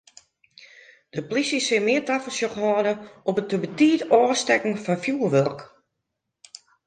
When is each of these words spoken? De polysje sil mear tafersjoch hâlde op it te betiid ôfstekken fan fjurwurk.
De 1.15 1.21
polysje 1.27 1.59
sil 1.65 1.83
mear 1.85 2.05
tafersjoch 2.07 2.57
hâlde 2.61 2.93
op 3.29 3.35
it 3.41 3.47
te 3.49 3.57
betiid 3.63 4.01
ôfstekken 4.19 4.81
fan 4.85 5.01
fjurwurk. 5.03 5.59